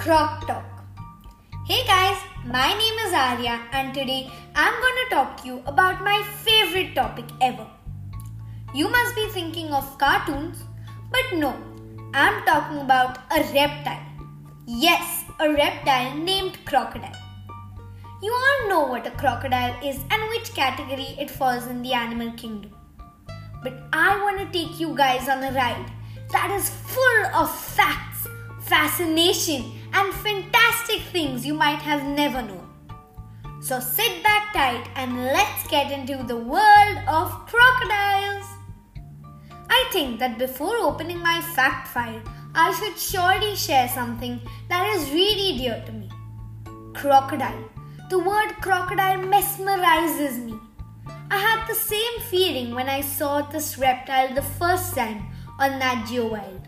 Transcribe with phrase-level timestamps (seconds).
[0.00, 0.64] Croc Talk.
[1.66, 2.16] Hey guys,
[2.46, 6.94] my name is Arya and today I'm going to talk to you about my favorite
[6.94, 7.66] topic ever.
[8.74, 10.64] You must be thinking of cartoons,
[11.10, 11.54] but no,
[12.14, 14.00] I'm talking about a reptile.
[14.66, 17.20] Yes, a reptile named crocodile.
[18.22, 22.32] You all know what a crocodile is and which category it falls in the animal
[22.38, 22.74] kingdom.
[23.62, 25.92] But I want to take you guys on a ride
[26.32, 28.26] that is full of facts,
[28.62, 32.66] fascination, and fantastic things you might have never known.
[33.60, 38.46] So sit back tight and let's get into the world of crocodiles.
[39.68, 42.22] I think that before opening my fact file,
[42.54, 46.10] I should surely share something that is really dear to me.
[46.94, 47.68] Crocodile.
[48.08, 50.58] The word crocodile mesmerizes me.
[51.30, 55.26] I had the same feeling when I saw this reptile the first time
[55.60, 56.59] on Nat Geo Wild.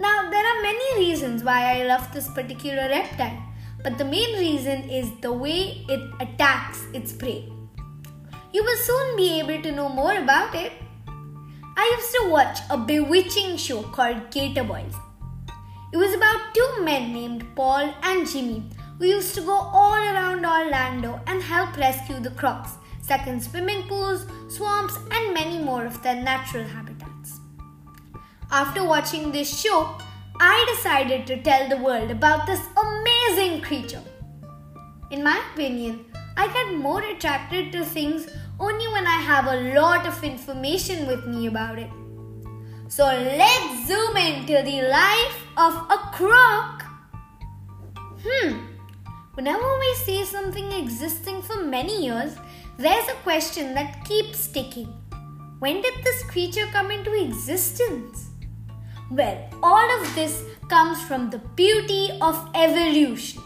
[0.00, 3.38] Now, there are many reasons why I love this particular reptile,
[3.82, 7.52] but the main reason is the way it attacks its prey.
[8.52, 10.72] You will soon be able to know more about it.
[11.06, 14.94] I used to watch a bewitching show called Gator Boys.
[15.92, 18.62] It was about two men named Paul and Jimmy
[18.98, 23.82] who used to go all around Orlando and help rescue the crocs stuck in swimming
[23.88, 26.99] pools, swamps, and many more of their natural habitats.
[28.52, 29.96] After watching this show,
[30.40, 34.02] I decided to tell the world about this amazing creature.
[35.12, 36.04] In my opinion,
[36.36, 38.26] I get more attracted to things
[38.58, 41.90] only when I have a lot of information with me about it.
[42.88, 46.82] So let's zoom into the life of a croc.
[48.26, 48.66] Hmm,
[49.34, 52.36] whenever we see something existing for many years,
[52.78, 54.92] there's a question that keeps ticking.
[55.60, 58.29] When did this creature come into existence?
[59.10, 63.42] Well, all of this comes from the beauty of evolution.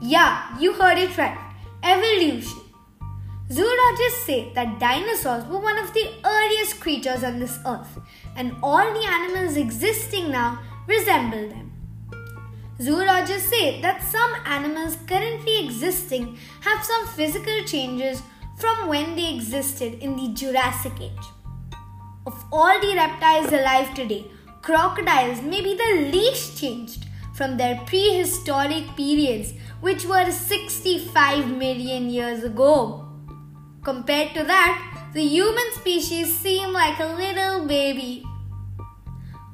[0.00, 1.38] Yeah, you heard it right.
[1.82, 2.60] Evolution.
[3.52, 7.98] Zoologists say that dinosaurs were one of the earliest creatures on this earth,
[8.34, 11.72] and all the animals existing now resemble them.
[12.80, 18.22] Zoologists say that some animals currently existing have some physical changes
[18.56, 21.28] from when they existed in the Jurassic Age.
[22.26, 24.26] Of all the reptiles alive today,
[24.68, 32.44] crocodiles may be the least changed from their prehistoric periods, which were 65 million years
[32.44, 33.08] ago.
[33.82, 38.22] Compared to that, the human species seem like a little baby.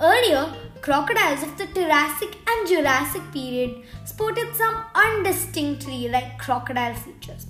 [0.00, 7.46] Earlier, crocodiles of the Jurassic and Jurassic period sported some undistinctly like crocodile features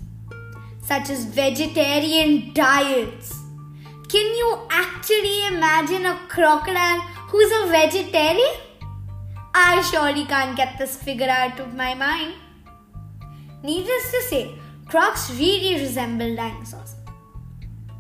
[0.83, 3.33] such as vegetarian diets.
[4.11, 8.55] Can you actually imagine a crocodile who's a vegetarian?
[9.55, 12.35] I surely can't get this figure out of my mind.
[13.63, 14.55] Needless to say,
[14.87, 16.97] crocs really resemble dinosaurs.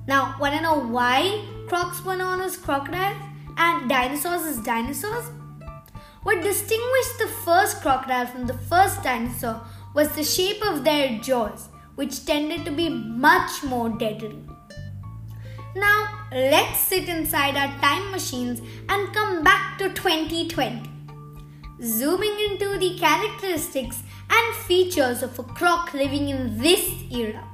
[0.06, 3.16] Now, wanna know why crocs were known as crocodiles
[3.56, 5.30] and dinosaurs as dinosaurs?
[6.22, 9.60] What distinguished the first crocodile from the first dinosaur
[9.94, 14.42] was the shape of their jaws which tended to be much more deadly.
[15.76, 20.90] Now, let's sit inside our time machines and come back to 2020.
[21.82, 27.44] Zooming into the characteristics and features of a croc living in this era.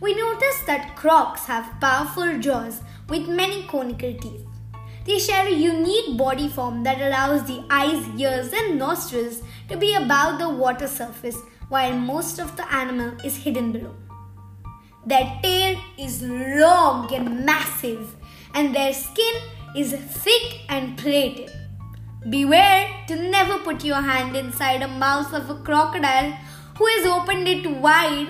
[0.00, 2.80] We notice that crocs have powerful jaws
[3.10, 4.46] with many conical teeth.
[5.04, 9.94] They share a unique body form that allows the eyes, ears, and nostrils to be
[9.94, 11.36] above the water surface
[11.68, 13.94] while most of the animal is hidden below.
[15.04, 18.14] Their tail is long and massive,
[18.54, 19.34] and their skin
[19.76, 21.50] is thick and plated.
[22.30, 26.32] Beware to never put your hand inside a mouth of a crocodile
[26.76, 28.28] who has opened it wide,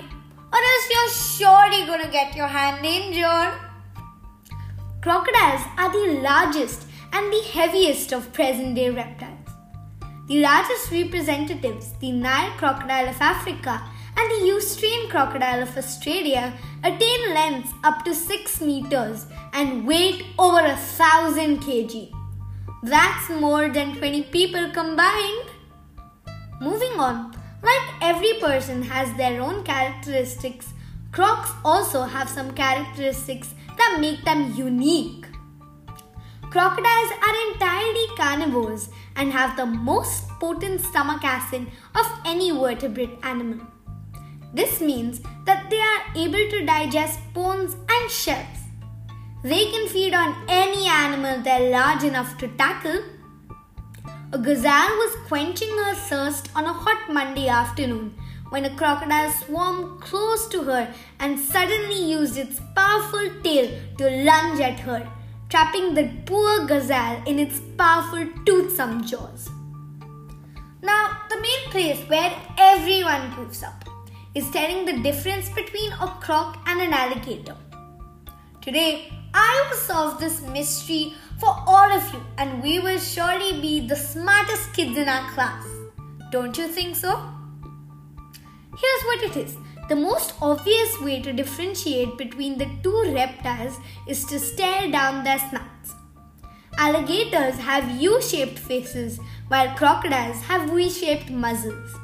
[0.52, 3.54] or else you're surely gonna get your hand injured.
[5.02, 9.34] Crocodiles are the largest and the heaviest of present day reptiles.
[10.28, 13.82] The largest representatives, the Nile crocodile of Africa
[14.16, 16.52] and the estuarine crocodile of Australia,
[16.84, 22.12] attain lengths up to 6 meters and weight over a thousand kg.
[22.82, 25.50] That's more than 20 people combined.
[26.60, 27.32] Moving on,
[27.62, 30.72] like every person has their own characteristics,
[31.12, 35.26] crocs also have some characteristics that make them unique.
[36.50, 43.66] Crocodiles are entirely carnivores and have the most potent stomach acid of any vertebrate animal.
[44.54, 48.58] This means that they are able to digest bones and shells.
[49.42, 53.02] They can feed on any animal they're large enough to tackle.
[54.32, 58.14] A gazelle was quenching her thirst on a hot Monday afternoon
[58.50, 64.60] when a crocodile swarmed close to her and suddenly used its powerful tail to lunge
[64.60, 65.06] at her,
[65.50, 69.50] trapping the poor gazelle in its powerful toothsome jaws.
[70.82, 73.87] Now, the main place where everyone proves up
[74.34, 77.56] is telling the difference between a croc and an alligator.
[78.60, 83.86] Today, I will solve this mystery for all of you, and we will surely be
[83.86, 85.64] the smartest kids in our class.
[86.30, 87.16] Don't you think so?
[88.76, 89.56] Here's what it is
[89.88, 95.38] the most obvious way to differentiate between the two reptiles is to stare down their
[95.38, 95.94] snouts.
[96.76, 101.96] Alligators have U shaped faces, while crocodiles have V shaped muzzles.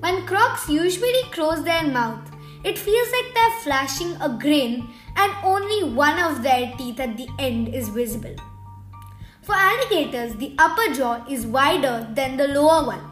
[0.00, 2.30] When crocs usually close their mouth,
[2.64, 7.28] it feels like they're flashing a grin and only one of their teeth at the
[7.38, 8.36] end is visible.
[9.42, 13.04] For alligators, the upper jaw is wider than the lower one.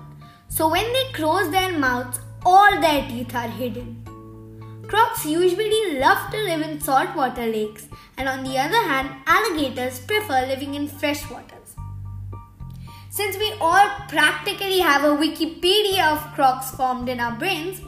[0.48, 4.04] So when they close their mouths, all their teeth are hidden.
[4.86, 7.88] Crocs usually love to live in saltwater lakes,
[8.18, 11.63] and on the other hand, alligators prefer living in fresh waters.
[13.14, 17.80] Since we all practically have a Wikipedia of crocs formed in our brains,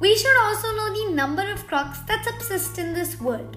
[0.00, 3.56] we should also know the number of crocs that subsist in this world.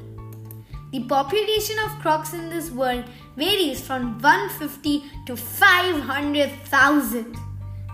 [0.92, 7.36] The population of crocs in this world varies from 150 to 500,000.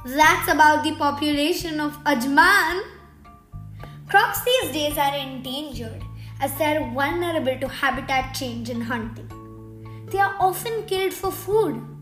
[0.07, 2.83] That's about the population of Ajman.
[4.09, 6.03] Crocs these days are endangered
[6.41, 9.29] as they are vulnerable to habitat change and hunting.
[10.11, 11.94] They are often killed for food.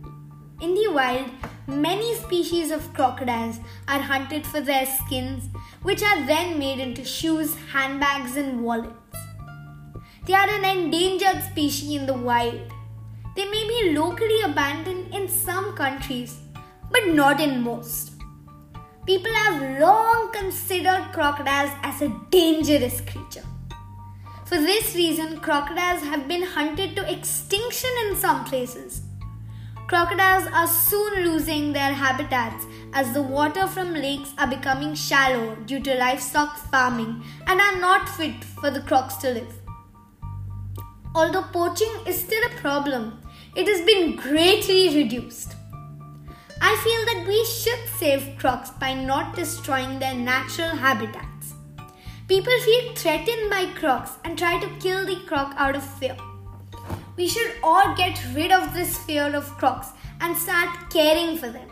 [0.64, 1.30] In the wild,
[1.68, 5.50] many species of crocodiles are hunted for their skins,
[5.82, 9.18] which are then made into shoes, handbags, and wallets.
[10.26, 12.72] They are an endangered species in the wild.
[13.36, 16.40] They may be locally abandoned in some countries,
[16.90, 18.14] but not in most.
[19.06, 23.48] People have long considered crocodiles as a dangerous creature.
[24.46, 29.03] For this reason, crocodiles have been hunted to extinction in some places.
[29.88, 35.82] Crocodiles are soon losing their habitats as the water from lakes are becoming shallow due
[35.82, 39.54] to livestock farming and are not fit for the crocs to live.
[41.14, 43.22] Although poaching is still a problem,
[43.56, 45.54] it has been greatly reduced.
[46.62, 51.54] I feel that we should save crocs by not destroying their natural habitats.
[52.28, 56.16] People feel threatened by crocs and try to kill the croc out of fear.
[57.16, 59.90] We should all get rid of this fear of crocs
[60.22, 61.70] and start caring for them.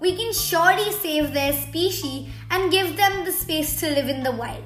[0.00, 4.32] We can surely save their species and give them the space to live in the
[4.32, 4.64] wild.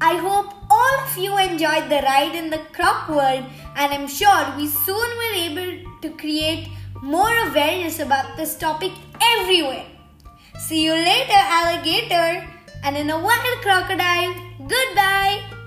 [0.00, 3.44] I hope all of you enjoyed the ride in the croc world
[3.76, 6.68] and I'm sure we soon will be able to create
[7.02, 9.86] more awareness about this topic everywhere.
[10.58, 12.46] See you later alligator
[12.84, 14.34] and in a wild crocodile.
[14.66, 15.57] Goodbye.